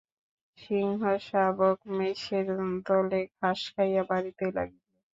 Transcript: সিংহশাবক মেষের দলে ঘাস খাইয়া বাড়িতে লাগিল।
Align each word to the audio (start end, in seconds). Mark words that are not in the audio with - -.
সিংহশাবক 0.57 1.77
মেষের 1.97 2.47
দলে 2.87 3.21
ঘাস 3.37 3.59
খাইয়া 3.73 4.03
বাড়িতে 4.09 4.45
লাগিল। 4.51 4.83